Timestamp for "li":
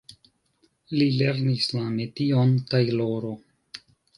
0.99-1.09